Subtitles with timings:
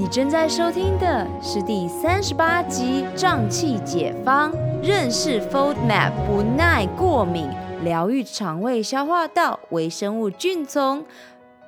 [0.00, 4.50] 你正在收听的是第三十八集《胀气解方》，
[4.82, 7.50] 认识 Fold Map，不耐过敏，
[7.84, 11.04] 疗愈肠胃消化道微生物菌丛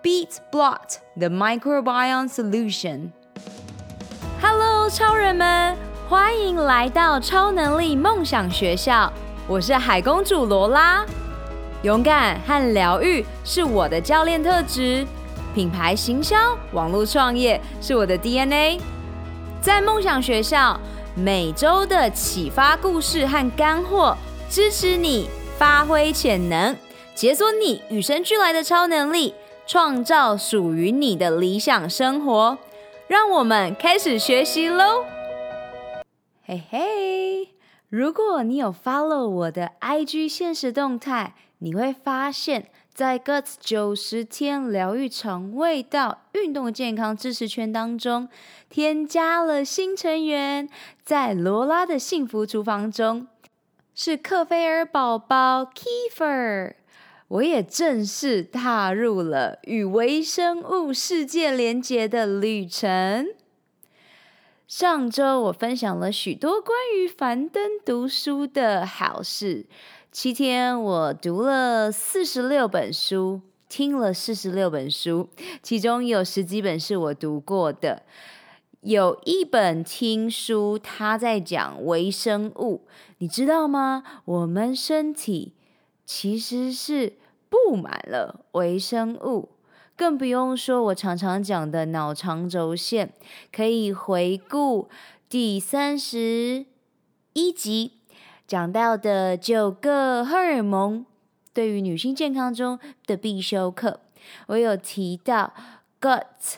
[0.03, 3.10] ，Beat Blot the Microbiome Solution。
[4.40, 5.76] Hello，超人们，
[6.08, 9.12] 欢迎来到超能力梦想学校，
[9.46, 11.04] 我是海公主罗拉。
[11.82, 15.06] 勇敢和疗愈是我的教练特质。
[15.55, 18.80] 品牌行销、网络创业是我的 DNA。
[19.61, 20.80] 在梦想学校，
[21.15, 24.16] 每周的启发故事和干货，
[24.48, 26.74] 支持你发挥潜能，
[27.15, 29.34] 解锁你与生俱来的超能力，
[29.66, 32.59] 创造属于你的理想生活。
[33.07, 35.05] 让我们开始学习喽！
[36.45, 37.48] 嘿嘿，
[37.88, 42.69] 如果你有 follow 我的 IG 现实动态，你会发现。
[42.95, 48.28] 在 Guts 九十天疗愈肠胃道运动健康知识圈当中，
[48.68, 50.68] 添加了新成员，
[51.02, 53.29] 在罗拉的幸福厨房中，
[53.95, 56.74] 是克菲尔宝宝 Kiefer。
[57.29, 63.26] 我也正式踏入了与微生物世界连结的旅程。
[64.69, 69.65] 上周我分享了许多关于樊登读书的好事。
[70.12, 75.31] 七天，我读了四十六本书，听了四十六本书，
[75.62, 78.03] 其中有十几本是我读过的。
[78.82, 82.82] 有一本听书，他在讲微生物，
[83.19, 84.04] 你知道吗？
[84.27, 85.54] 我们身体
[86.04, 87.15] 其实是
[87.49, 89.49] 布满了微生物，
[89.97, 93.15] 更不用说我常常讲的脑肠轴线，
[93.50, 94.91] 可以回顾
[95.31, 96.66] 第三十
[97.32, 97.93] 一集。
[98.53, 101.06] 讲到的九个荷尔蒙
[101.54, 104.00] 对于女性健康中的必修课，
[104.48, 105.54] 我有提到
[105.98, 106.56] gut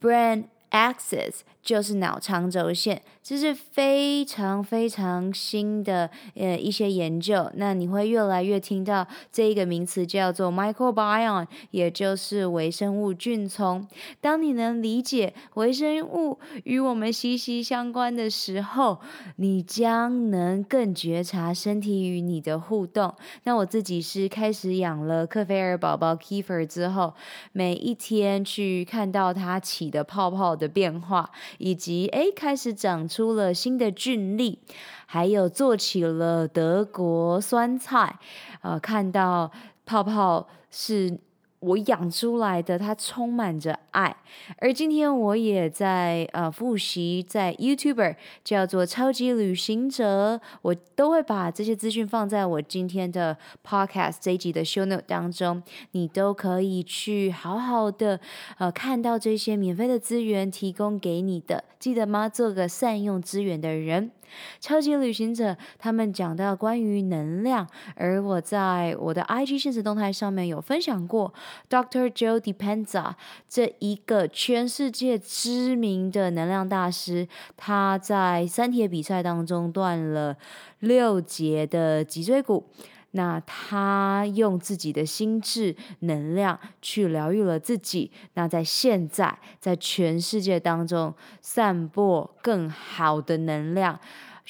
[0.00, 1.40] brain axis。
[1.60, 7.50] 就是脑肠轴线，这是非常非常新的呃一些研究。
[7.54, 13.86] 那你会越来越听到这一个名词叫做 microbiome，也就是微生物菌丛。
[14.20, 18.98] 当你能理解微生物与我们息息相关的时候，
[19.36, 23.14] 你将能更觉察身体与你的互动。
[23.44, 27.14] 那我自己是开始养了克菲尔宝宝 Kiefer 之后，
[27.52, 31.30] 每一天去看到它起的泡泡的变化。
[31.58, 34.58] 以及诶，开始长出了新的菌力，
[35.06, 38.18] 还有做起了德国酸菜，
[38.62, 39.50] 呃，看到
[39.84, 41.18] 泡泡是。
[41.62, 44.14] 我养出来的，它充满着爱。
[44.58, 55.62] 而今天我也在呃复习，在 YouTuber 叫做超级旅行者，我都会把这些资讯放在我今天的 Podcast 这一集的 Show Note 当中，
[55.92, 58.18] 你都可以去好好的
[58.58, 62.28] 呃看到这些免费的资源提供给你的，记得吗？
[62.28, 64.10] 做个善用资源的人。
[64.60, 71.32] 超级旅行者，他们讲到关于能量，而我在我的 IG 现实动态上面有分享过
[71.68, 72.10] ，Dr.
[72.10, 73.14] Joe Dispenza
[73.48, 77.26] 这一个全世界知名的能量大师，
[77.56, 80.36] 他在三铁比赛当中断了
[80.80, 82.66] 六节的脊椎骨，
[83.12, 93.98] 那他用自己的心智能量去疗愈了自己，那在现在在全世界当中散播更好的能量。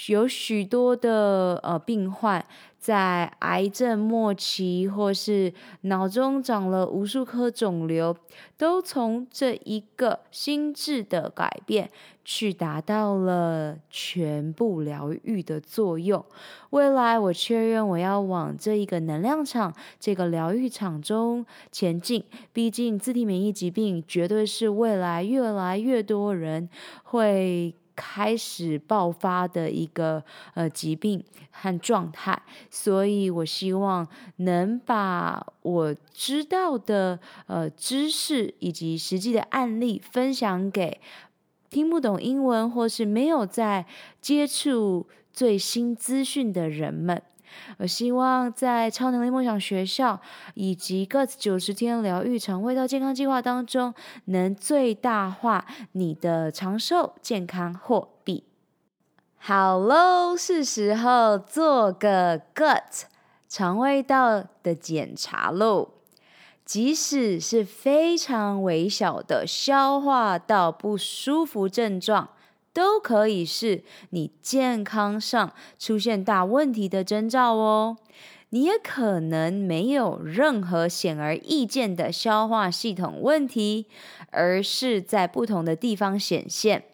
[0.08, 2.44] 有许多的呃病患
[2.78, 8.16] 在癌症末期，或是脑中长了无数颗肿瘤，
[8.56, 11.90] 都从这一个心智的改变，
[12.24, 16.24] 去达到了全部疗愈的作用。
[16.70, 22.24] 未来我确认我要往这一个能量场、这个疗愈场中前进。
[22.52, 26.68] 毕竟自体免疫疾病绝对是未来越来越多人
[27.04, 27.74] 会。
[27.94, 30.22] 开始爆发的一个
[30.54, 41.00] 呃疾病和状态，所以我希望能把我知道的呃知识以及实际的案例分享给
[41.70, 43.86] 听不懂英文或是没有在
[44.20, 47.22] 接触最新资讯的人们。
[47.78, 50.20] 我希望在超能力梦想学校
[50.54, 53.94] 以及 Gut 九十天疗愈肠胃道健康计划当中，
[54.26, 58.44] 能最大化你的长寿健康货币。
[59.38, 63.02] 好喽，是时候做个 Gut
[63.48, 65.88] 肠胃道的检查喽。
[66.64, 72.30] 即使是非常微小的消化道不舒服症状。
[72.72, 77.98] 都可以是你健康上出现大问题的征兆哦。
[78.50, 83.86] 你也可能没有任何显而易见的消化系统问题，
[84.30, 86.84] 而是在不同的地方显现，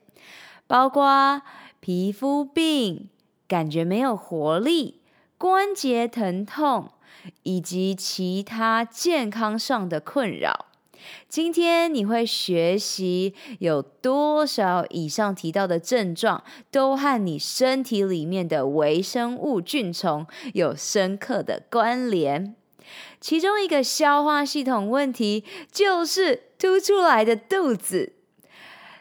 [0.69, 1.43] 包括
[1.81, 3.09] 皮肤病、
[3.49, 5.01] 感觉没有活力、
[5.37, 6.93] 关节疼痛，
[7.43, 10.68] 以及其他健康上的困扰。
[11.29, 22.55] 今天你会学习有多少以上提到的症状都和你身体里面的微生物菌丛有深刻的关联。
[23.21, 28.15] 其中一个消化系统问题就是凸出来的肚子，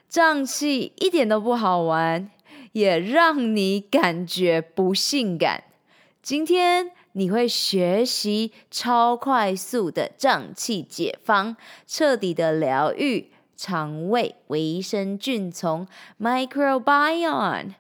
[0.09, 2.29] 胀气一点都不好玩，
[2.73, 5.63] 也让你感觉不性感。
[6.21, 6.91] 今天。
[7.17, 15.87] 你会学习超快速的胀气解方，彻底的疗愈肠胃微生菌丛
[16.21, 17.73] （microbiome）。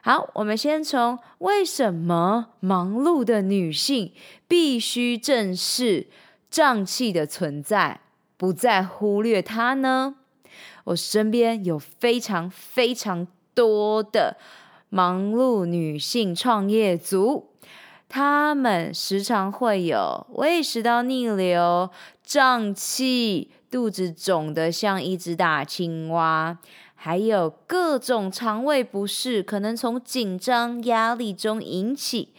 [0.00, 4.10] 好，我们先从为什么忙碌的女性
[4.48, 6.06] 必须正视
[6.50, 8.00] 胀气的存在，
[8.38, 10.14] 不再忽略它呢？
[10.84, 14.38] 我身边有非常非常多的
[14.88, 17.49] 忙碌女性创业族。
[18.12, 21.88] 他们时常会有胃食道逆流、
[22.24, 26.58] 胀气、肚子肿得像一只大青蛙，
[26.96, 32.34] 还有各种肠胃不适，可能从紧张、压力中引起。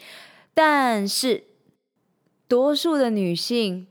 [0.53, 1.45] 但是，
[2.49, 3.87] 多数的女性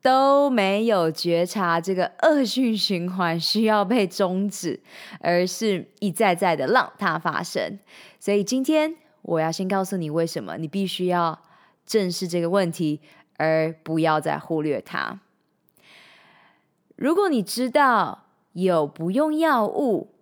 [0.00, 4.80] 都没有觉察这个恶性循环需要被终止，
[5.18, 7.80] 而是一再再的让它发生。
[8.20, 8.98] 所以今天。
[9.24, 11.42] 我要先告诉你为什么你必须要
[11.84, 13.00] 正视这个问题，
[13.38, 15.20] 而不要再忽略它。
[16.96, 20.14] 如果你知道有不用药物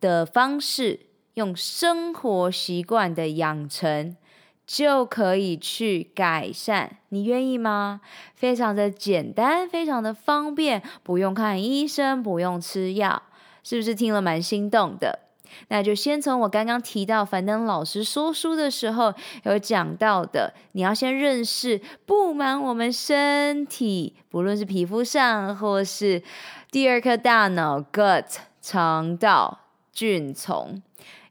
[0.00, 1.00] 的方式，
[1.34, 4.16] 用生活习惯的养成，
[4.64, 6.98] 就可以去改善。
[7.10, 8.00] 你愿意吗？
[8.34, 13.24] 非常的简单，非常的方便，不用看医生，不用吃药，
[13.62, 15.25] 是不是听了蛮心动的？
[15.68, 19.12] 那就先从我刚刚提到樊登老师说书的时候
[19.44, 26.22] 有讲到的，你要先认识布满我们身体，不论是皮肤上或是
[26.70, 28.24] 第二颗大脑 gut
[28.60, 29.60] 肠道
[29.92, 30.82] 菌丛，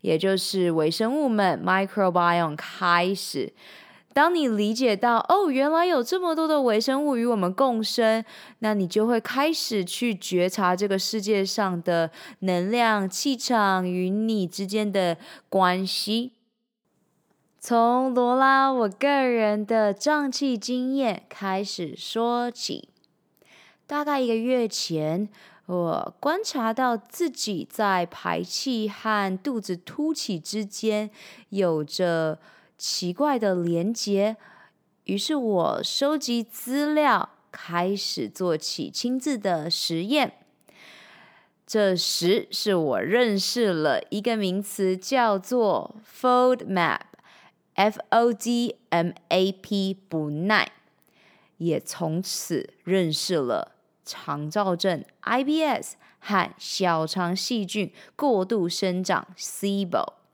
[0.01, 3.53] 也就是微生物们 microbiome 开始。
[4.15, 8.23] 当你理解到哦，原来有这么多的微生物与我们共生，
[8.59, 12.09] 那你就会开始去觉察这个世界上的
[12.39, 15.17] 能量、气场与你之间的
[15.49, 16.31] 关系。
[17.59, 22.87] 从罗拉我个人的胀气经验开始说起，
[23.85, 25.27] 大概一个月前，
[25.65, 31.09] 我观察到自己在排气和肚子凸起之间
[31.49, 32.39] 有着。
[32.77, 34.37] 奇怪的连接，
[35.05, 40.33] 于是我收集资料，开始做起亲自的实验。
[41.65, 50.71] 这时是我认识了一个名词，叫做 “fold map”（f o d m a p），不耐，
[51.57, 53.71] 也从此认识了
[54.03, 60.24] 肠躁症 （IBS） 和小肠细菌过度生长 （SIBO）。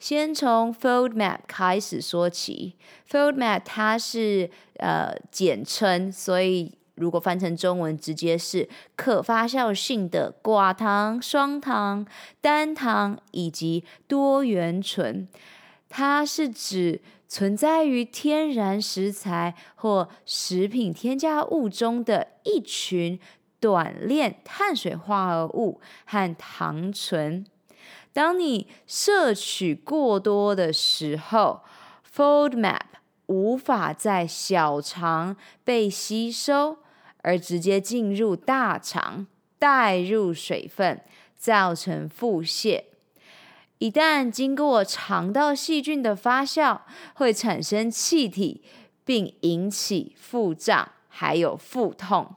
[0.00, 2.74] 先从 FODMAP 开始说起
[3.08, 8.66] ，FODMAP 它是呃简称，所以如果翻成中文，直接是
[8.96, 12.06] 可发酵性的寡糖、双糖、
[12.40, 15.28] 单糖以及多元醇。
[15.90, 23.20] 它是指存在于天然食材或食品添加物中的一群
[23.60, 27.44] 短链碳水化合物和糖醇。
[28.12, 31.62] 当你摄取过多的时候
[32.12, 32.80] ，fold map
[33.26, 36.78] 无法在小肠被吸收，
[37.22, 39.26] 而直接进入大肠，
[39.58, 41.00] 带入水分，
[41.36, 42.82] 造成腹泻。
[43.78, 46.80] 一旦经过肠道细菌的发酵，
[47.14, 48.62] 会产生气体，
[49.04, 52.34] 并引起腹胀，还有腹痛。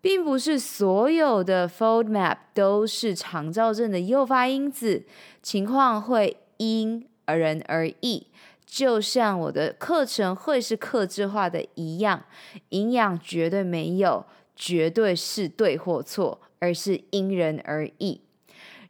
[0.00, 5.04] 并不是所有的 FODMAP 都是肠躁症的诱发因子，
[5.42, 8.26] 情况会因人而异。
[8.64, 12.22] 就像我的课程会是克制化的一样，
[12.68, 18.20] 营养绝对没有绝对是对或错，而是因人而异。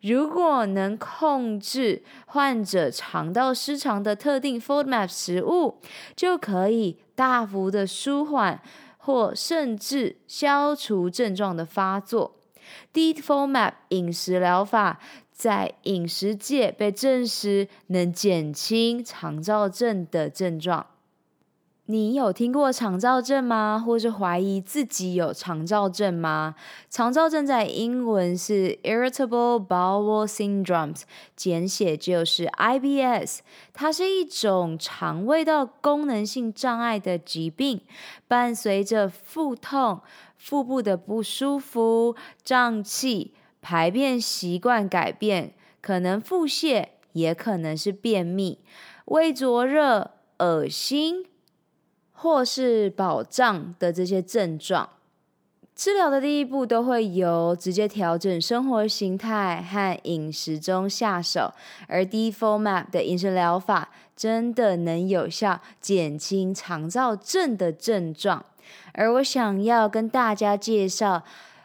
[0.02, 5.78] 如果能控制患者肠道失常的特定 FODMAP 食物，
[6.14, 8.62] 就可以大幅的舒缓。
[9.00, 12.36] 或甚至消除症状的发作。
[12.92, 15.00] DFODMAP 饮食疗法
[15.32, 20.86] 在饮食界被证实能减轻肠燥症的症状，
[21.90, 23.82] 你有听过肠躁症吗？
[23.84, 26.54] 或是怀疑自己有肠躁症吗？
[26.88, 31.00] 肠躁症在英文是 Irritable Bowel Syndromes，
[31.34, 33.40] 简写就是 IBS。
[33.72, 37.80] 它是一种肠胃道功能性障碍的疾病，
[38.28, 40.00] 伴随着腹痛、
[40.36, 48.60] 腹部的不舒服、胀气、排便习惯改变，可能腹泻，也可能是便秘、
[49.06, 51.24] 胃灼热、恶心。
[52.22, 54.90] 或是饱胀的这些症状，
[55.74, 61.54] 治疗的第一步都会由直接调整生活形态和饮食中下手，
[61.88, 68.44] 而 D-FODMAP 的饮食疗法真的能有效减轻肠躁症的症状。
[68.92, 71.16] 而我想要跟大家介绍《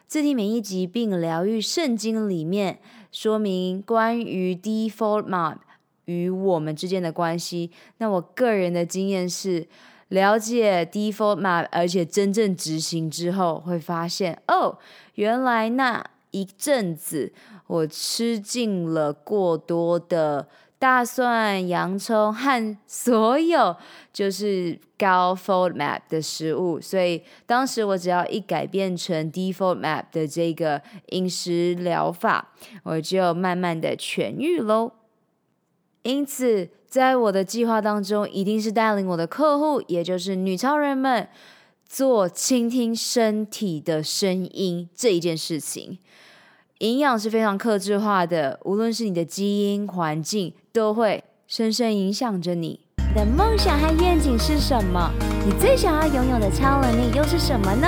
[0.07, 2.79] 自体免疫疾病疗愈圣经》里面
[3.12, 5.57] 说明关于 D-FODMAP
[6.05, 7.71] 与我们之间的关系。
[7.97, 9.67] 那我个人的经验是。
[10.09, 14.77] 了解 D-FODMAP，而且真正执行之后，会发现哦，
[15.15, 17.33] 原来那一阵子
[17.67, 20.47] 我吃尽了过多的
[20.77, 23.75] 大蒜、洋葱和所有
[24.13, 34.91] 就是高 FODMAP 的食物，所以当时我只要一改变成 D-FODMAP 的这个饮食疗法，我就慢慢的痊愈喽。
[36.03, 41.27] 因此，在我的计划当中，一定是带领我的客户，也就是女超人们，
[41.88, 46.00] 做倾听身体的声音这一件事情。
[46.80, 52.80] 营养是非常克制化的，无论是你的基因、环境，都会深深影响着你。
[52.98, 55.12] 你的梦想和愿景是什么？
[55.46, 57.88] 你最想要拥有的超能力又是什么呢？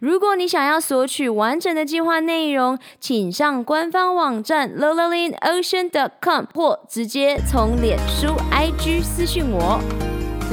[0.00, 6.08] 如果你想要索取完整的计划内容，请上官方网站 l o l a l i n o c e a n c o
[6.34, 9.80] m 或直接从脸书 IG 私讯我。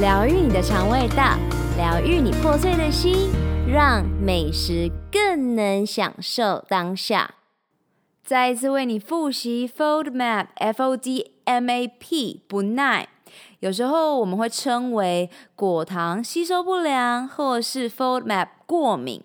[0.00, 1.36] 疗愈你的肠胃道，
[1.76, 3.30] 疗愈你破碎的心，
[3.68, 7.34] 让美食更能享受当下。
[8.24, 13.08] 再一次为你复习 fold map f o d m a p 不耐。
[13.60, 19.22] 有时候我们会称为果糖吸收不良，或是 FODMAP 过敏。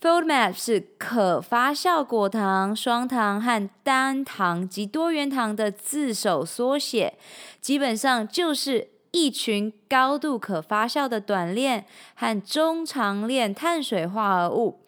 [0.00, 7.16] FODMAP 是可发酵果糖、双糖和单糖及多元糖的字首缩写，
[7.60, 14.80] 基本上就是一群高度可发酵的短链和中长链碳水化合物，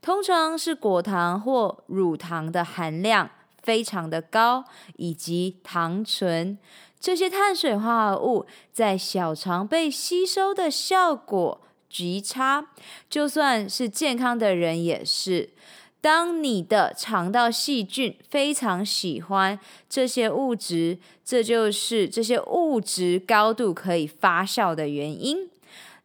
[0.00, 3.28] 通常是果糖或乳糖的含量
[3.62, 4.64] 非常的高，
[4.96, 6.56] 以及糖醇。
[7.02, 12.68] 这些碳水化合物在小肠被吸收的效果极差，
[13.10, 15.50] 就算是健康的人也是。
[16.00, 25.48] 当你的肠道细菌非常喜欢这些物质，这就是这些物质高度可以发酵的原因。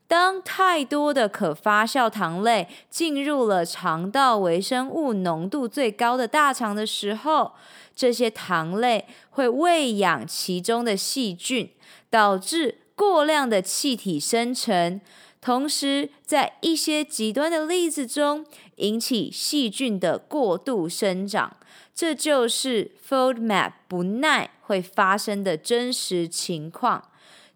[0.08, 7.52] 当太多的可发酵糖类进入了肠道微生物浓度最高的大肠的时候，
[7.96, 11.70] 这些糖类会喂养其中的细菌，
[12.10, 15.02] 导致过量的气体生成。
[15.42, 18.46] 同时，在一些极端的例子中，
[18.78, 21.58] 引起细菌的过度生长，
[21.94, 27.10] 这就是 FODMAP 不耐会发生的真实情况。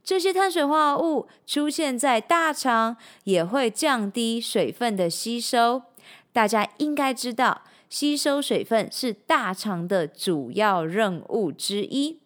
[0.03, 5.84] 这些碳水化合物出现在大肠，也会降低水分的吸收。
[6.34, 12.20] 大家应该知道，吸收水分是大肠的主要任务之一。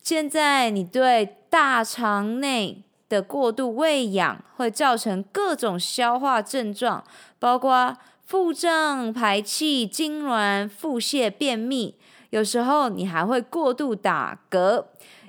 [0.00, 7.02] 现在，你对大肠内的过度喂养会造成各种消化症状，
[7.40, 11.96] 包括腹胀、排气、痉挛、腹泻、便秘，
[12.30, 14.84] 有时候你还会过度打嗝。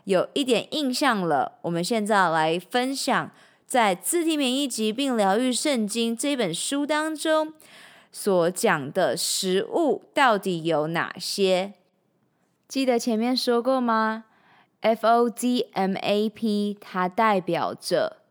[0.08, 3.30] 有一点印象了，我们现在来分享
[3.66, 7.54] 在《自体免疫疾病疗愈圣经》这本书当中
[8.10, 11.74] 所讲的食物到底有哪些？
[12.70, 14.24] 记得前面说过吗
[14.82, 15.58] ？FODMAP
[16.80, 18.22] 它代表着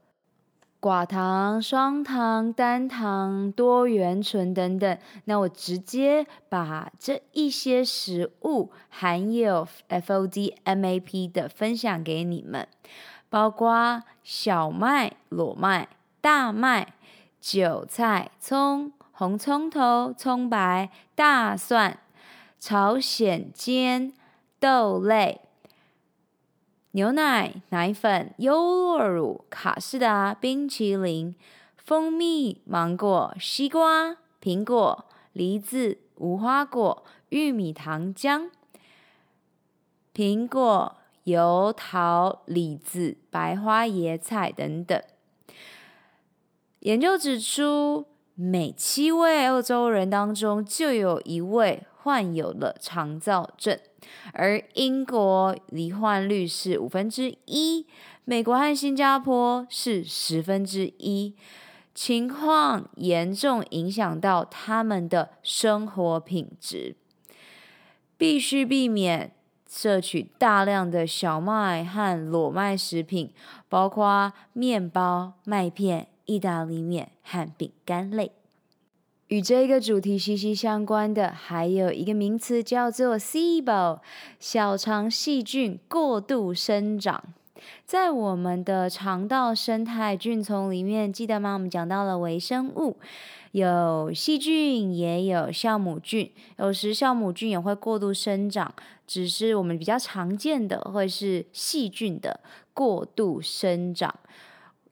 [0.86, 4.96] 寡糖、双糖、单糖、多元醇等等。
[5.24, 12.68] 那我直接把这一些食物含有 FODMAP 的分享给你们，
[13.28, 15.88] 包括小麦、裸麦、
[16.20, 16.94] 大麦、
[17.40, 21.98] 韭菜、葱、红葱头、葱白、大蒜、
[22.60, 24.12] 朝鲜煎、
[24.60, 25.40] 豆类。
[26.96, 31.36] 牛奶、奶粉、优酪乳、卡士达、冰淇淋、
[31.76, 38.48] 蜂蜜、芒果、西瓜、苹果、梨子、无花果、玉米糖浆、
[40.14, 44.98] 苹果、油桃、李子、白花椰菜等等。
[46.80, 53.76] 研究指出，每七位欧洲人当中就有一位患有了肠燥症。
[54.32, 57.84] 而英国罹患率是五分之一，
[58.24, 61.34] 美国和新加坡是十分之一，
[61.92, 66.94] 情况严重影响到他们的生活品质，
[68.16, 69.32] 必须避免
[69.68, 73.32] 摄取大量的小麦和裸麦食品，
[73.68, 78.30] 包括面包、麦片、意大利面和饼干类。
[79.28, 83.98] 与这个主题息息相关的，还有一个名词叫做 SIBO，
[84.38, 87.34] 小肠细菌过度生长。
[87.84, 91.54] 在我们的肠道生态菌丛里面，记得吗？
[91.54, 92.98] 我们讲到了微生物，
[93.50, 96.30] 有细菌，也有酵母菌。
[96.58, 98.72] 有时酵母菌也会过度生长，
[99.08, 102.38] 只是我们比较常见的会是细菌的
[102.72, 104.14] 过度生长。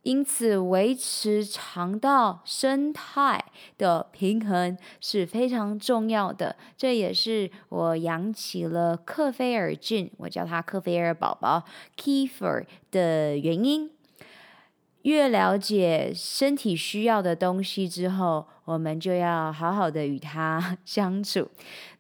[0.04, 3.42] 因此，维持肠道生态
[3.78, 6.56] 的平衡是非常重要的。
[6.76, 11.64] 这也是我养起了克菲尔菌，我叫它克菲尔宝宝
[11.96, 13.90] （Kefir） 的原因。
[15.02, 21.48] 越了解身体需要的东西之后，我们就要好好的与它相处。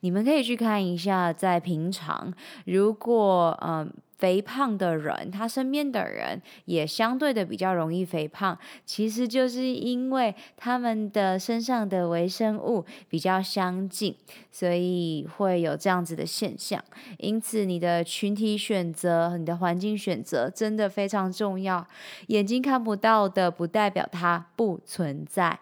[0.00, 2.34] 你们可以去看一下，在平常，
[2.66, 3.90] 如果嗯。
[4.24, 14.16] 肥胖的人，他身边的人也相对的比较容易肥胖，其实就是因为他们的身上的微生物比较相近，
[14.50, 16.82] 所以会有这样子的现象。
[17.18, 21.86] 因此，你的群体选择、你的环境选择真的非常重要。
[22.28, 25.60] 眼睛看不到的，不代表它不存在。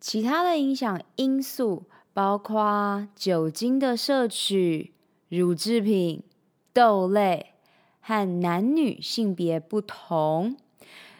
[0.00, 4.94] 其他的影响因素包括酒精的摄取、
[5.28, 6.22] 乳制品。
[6.70, 7.54] 豆类
[8.08, 10.56] 和男女性别不同，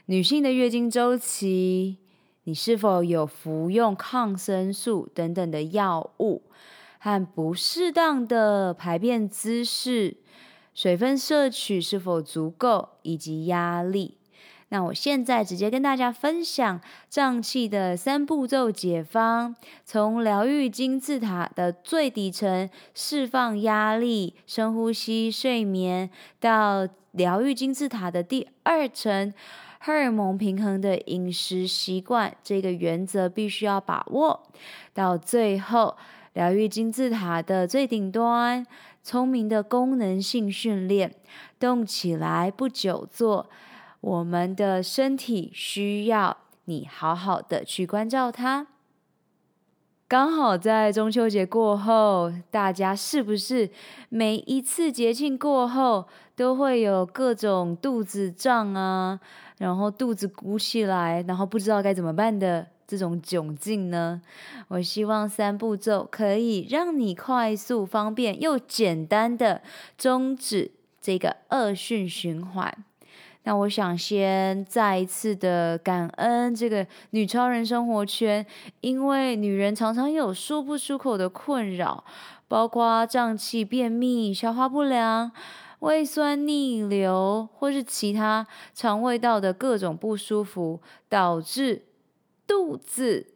[0.07, 1.99] 女性的月经周期，
[2.45, 6.45] 你是否有服用抗生素等等的药物，
[6.99, 10.17] 和不适当的排便姿势，
[10.73, 14.18] 水分摄取是否足够，以及压力。
[14.71, 16.79] 那我现在直接跟大家分享
[17.09, 19.55] 胀气的三步骤解方，
[19.85, 29.33] 从疗愈金字塔的最底层释放压力、深呼吸、睡眠，到疗愈金字塔的第二层
[29.79, 34.43] 荷尔蒙平衡的饮食习惯，这个原则必须要把握，
[34.93, 35.97] 到最后
[36.35, 38.67] 疗愈金字塔的最顶端，
[39.03, 41.15] 聪明的功能性训练，
[41.59, 43.49] 动起来不久坐。
[44.01, 48.67] 我们的身体需要你好好的去关照它。
[50.07, 53.69] 刚好在中秋节过后，大家是不是
[54.09, 59.21] 每一次节庆过后都会有各种肚子胀啊，
[59.59, 64.23] 然后肚子鼓起来，然后不知道该怎么办的这种窘境呢？
[64.69, 69.61] 我希望三步骤可以让你快速、方便又简单的
[69.99, 70.71] 终止
[71.03, 72.85] 这个恶性循环。
[73.49, 78.45] 那我想先再一次的感恩这个女超人生活圈，
[78.83, 82.05] 因为女人常常有说不出口的困扰，
[82.47, 85.33] 包括胀气、便秘、消化不良、
[85.79, 91.87] 胃酸逆流，或是其他肠胃道的各种不舒服，导致
[92.47, 93.29] 肚子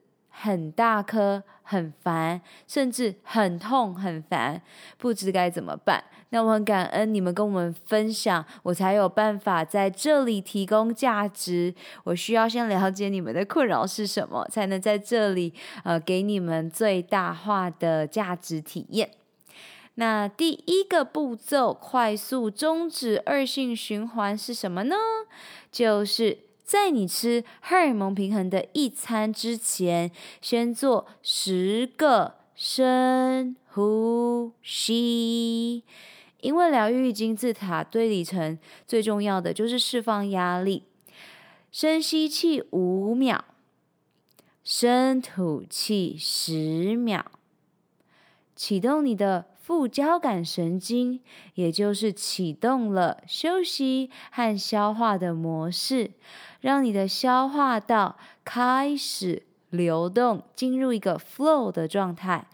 [0.43, 4.61] 很大颗、很烦，甚至很痛、很烦，
[4.99, 6.03] 不知该怎么办。
[6.31, 11.73] 那我很感恩你们跟我们分享，我才有办法在这里提供价值。
[12.03, 19.13] 我需要先了解你们的困扰是什么，才能在这里呃给你们最大化的价值体验。
[19.95, 24.97] 那第一个步骤，快速终止恶性循环是什么呢？
[25.71, 26.39] 就是
[26.73, 35.85] 在你吃荷尔蒙平衡的一餐之前，先做十个深呼吸。
[36.41, 40.85] 因为疗愈金字塔堆里层最重要的就是释放压力。
[41.71, 43.45] 深吸气五秒，
[44.65, 47.27] 深吐气十秒，
[48.57, 51.21] 启动你的副交感神经，
[51.55, 56.11] 也就是启动了休息和消化的模式，
[56.61, 62.49] 让你的消化道开始流动，进入一个 flow 的状态，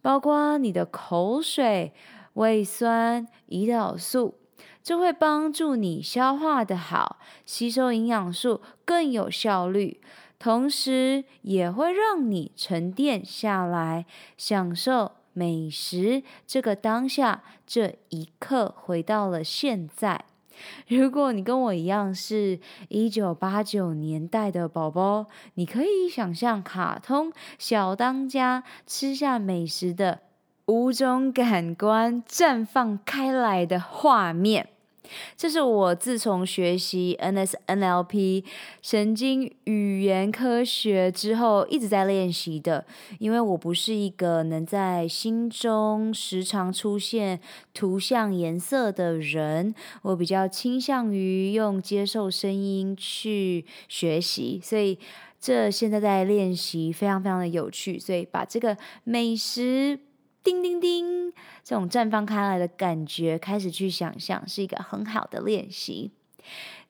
[0.00, 1.92] 包括你的口水、
[2.32, 4.36] 胃酸、胰岛素。
[4.82, 10.00] 这会帮助你消化得好，吸收营养素更有效率，
[10.38, 14.06] 同时也会让你沉淀下来，
[14.38, 20.24] 享受美食这个当下这一刻，回到了现在。
[20.88, 30.22] 如果你跟我一样是一九八九年代的宝宝，你可以想象卡通小当家吃下美食的
[30.66, 34.70] 五种感官绽放开来的画面。
[35.36, 38.44] 这是我自从学习 NSNLP
[38.82, 42.84] 神经语言科学之后一直在练习的，
[43.18, 47.40] 因为我不是一个能在心中时常出现
[47.72, 54.98] 图像颜色的人，我比较倾向于用接受声音去学习，所以
[55.40, 60.00] 这现在在练习非常非常的有趣，所以把这个美食。
[60.48, 61.30] 叮叮叮，
[61.62, 66.10] 这种绽放开来的感觉，开始去想象，是一个很好的练习。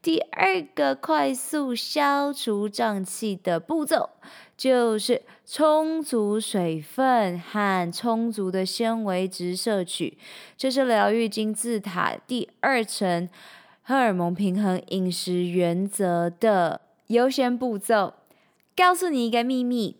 [0.00, 4.10] 第二个快速消除胀气的步骤，
[4.56, 10.16] 就是充足水分和充足的纤维质摄取。
[10.56, 13.28] 这是疗愈金字塔第二层
[13.82, 18.14] 荷尔蒙平衡饮食原则的优先步骤。
[18.76, 19.96] 告诉你一个秘密，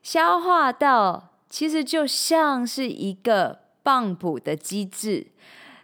[0.00, 1.33] 消化道。
[1.54, 5.28] 其实就像是一个棒补的机制，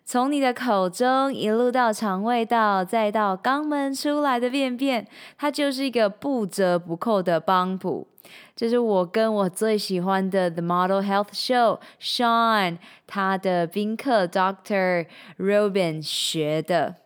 [0.04, 5.06] 从你的口中一路到肠胃道，再到肛门出来的便便，
[5.38, 8.08] 它就是一个不折不扣的帮补。
[8.56, 15.06] 这是我跟我最喜欢的 The Model Health Show Sean 他的宾客 Doctor
[15.38, 16.96] Robin 学的，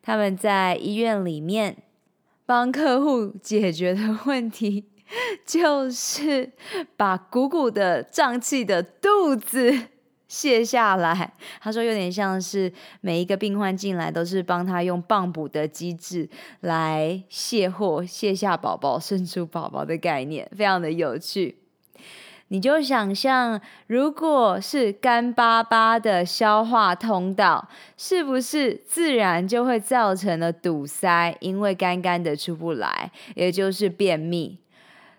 [0.00, 1.76] 他们在医院里面
[2.46, 4.86] 帮客户解决的问题。
[5.46, 6.50] 就是
[6.96, 9.72] 把鼓鼓的胀气的肚子
[10.28, 11.32] 卸下来。
[11.62, 16.28] 他说有点像是每一个病患进来都是帮他用棒补的机制
[16.60, 21.58] 来卸货、卸下宝宝、生出宝宝的概念，非常的有趣。
[22.48, 31.36] 你就想象，如果是干巴巴的消化通道，是不是自然就会造成了堵塞？
[31.40, 34.58] 因为干干的出不来，也就是便秘。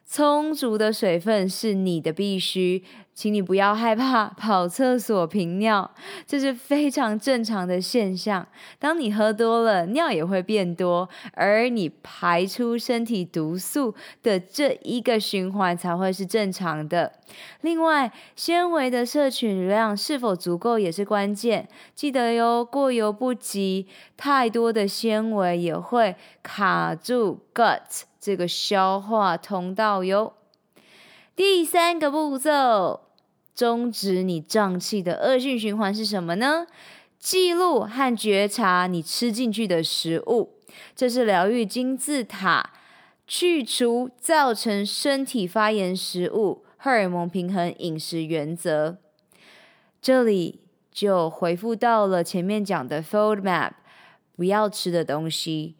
[0.09, 2.83] 充足的水分是你的必须，
[3.17, 5.89] 请你不要害怕跑厕所频尿，
[6.27, 8.47] 这是非常正常的现象。
[8.77, 17.13] 当你喝多了，尿也会变多，而你排出身体毒素的这一个循环才会是正常的。
[17.61, 21.67] 另外，纤维的摄取量是否足够也是关键。
[21.95, 28.03] 记得哟，过犹不及，太多的纤维也会卡住 gut。
[28.19, 30.33] 这个消化通道哟。
[31.35, 33.01] 第三个步骤，
[33.57, 36.67] 终止你胀气的恶性循环是什么呢？
[37.17, 40.53] 记录和觉察你吃进去的食物，
[40.95, 42.73] 这是疗愈金字塔
[43.25, 48.99] 去除造成身体发炎食物荷尔蒙平衡饮食原则。
[49.99, 53.71] 这里就回复到了前面讲的 FODMAP，
[54.35, 55.75] 不要吃的东西。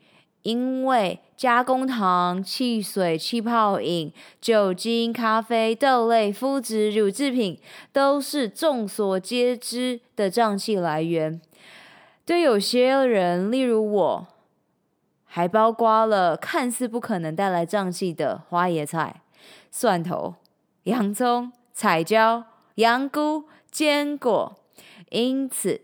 [0.47, 7.60] 因为加工糖、汽水、气泡饮、酒精、咖啡、豆类、麸质、乳制品，
[7.91, 11.41] 都是众所皆知的胀气来源。
[12.25, 14.27] 对有些人，例如我，
[15.25, 19.23] 还包括了看似不可能带来胀气的花椰菜、
[19.69, 20.36] 蒜头、
[20.83, 24.55] 洋葱、彩椒、洋菇、坚果。
[25.10, 25.81] 因此，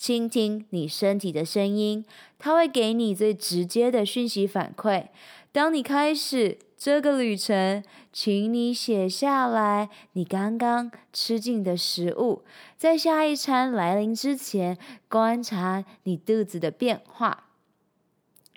[0.00, 2.06] 倾听你身体的声音，
[2.38, 5.08] 它会给你最直接的讯息反馈。
[5.52, 12.42] 当你开始这个旅程，请你写下来你刚刚吃进的食物，
[12.78, 17.48] 在下一餐来临之前，观察你肚子的变化。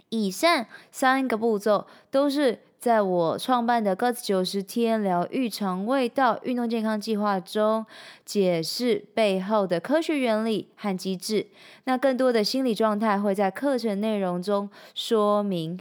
[0.08, 2.60] 以上三个步骤都是。
[2.84, 7.86] 在我创办的 Guts 九十天疗愈肠胃道运动健康计划中，
[8.26, 11.48] 解释背后的科学原理和机制。
[11.86, 15.80] 那更多的心理状态会在课程内容中说明。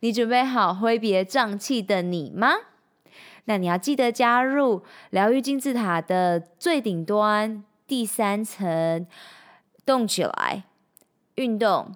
[0.00, 2.52] 你准备好挥别胀气的你吗？
[3.44, 9.06] 那你要记得加入疗愈金字塔的最顶端第三层。
[9.84, 10.64] 动起来，
[11.34, 11.94] 运动。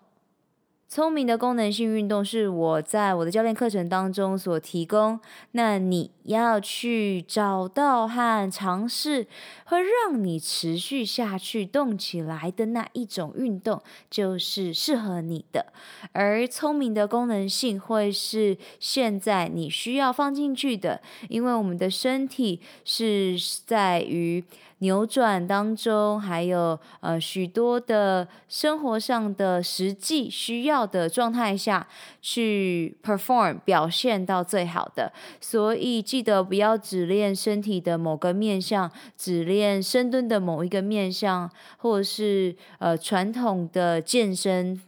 [0.93, 5.19] 聪明的功能性运动是我在我的教练课程当中所提供，
[5.53, 9.27] 那你要去找到和尝试
[9.65, 15.73] 会让你持续下去动起来的那一种运动，就是适合你的。
[16.13, 21.01] 而聪明的功能性会是现在你需要放进去的，
[21.31, 24.45] 因为我们的身体是在于。
[24.83, 31.87] 扭转当中，还有呃许多的生活上的实际需要的状态下
[32.21, 44.83] 去 perform 表现到最好的，所以记得不要只练身体的某个面向，只练深蹲的某一个面向，或者是呃传统的健身。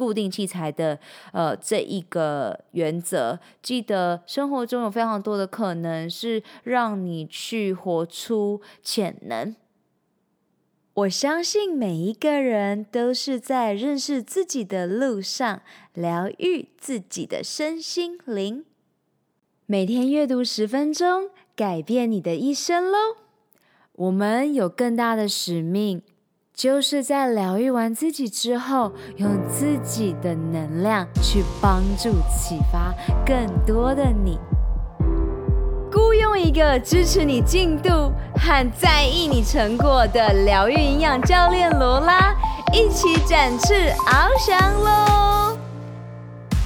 [0.00, 0.98] 固定器材的
[1.34, 9.54] 呃这一个原则，记得生活中有非常多的可能是让你去活出潜能。
[10.94, 15.60] 我相信每一个人都是在认识自己的路上，
[15.92, 18.64] 疗愈自己的身心灵。
[19.66, 23.18] 每天阅读十分钟，改变你的一生喽！
[23.92, 26.00] 我们有更大的使命。
[26.62, 32.92] 就是在疗愈完自己之后，用自己的能量去帮助、启发
[33.24, 34.38] 更多的你。
[35.90, 42.36] 雇佣一个支持你进度和在意你成果的疗愈营养教练罗拉，
[42.74, 45.29] 一起展翅翱翔喽！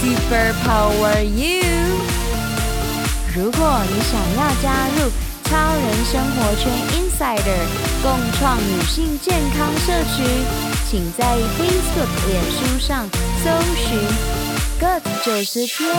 [0.00, 1.64] Super Power You！
[3.34, 5.10] 如果你想要加入
[5.44, 7.66] 超人生活圈 Insider
[8.02, 10.24] 共创女性健康社群，
[10.88, 13.08] 请在 Facebook、脸书上
[13.42, 13.98] 搜寻
[14.78, 15.90] “Good 九十天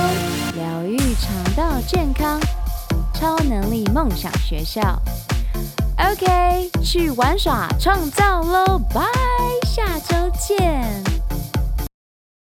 [0.55, 2.39] 疗愈肠道健康
[3.13, 5.01] 超能力梦想学校”。
[5.99, 8.79] OK，去玩耍创造喽！
[8.93, 9.01] 拜，
[9.67, 11.08] 下周见。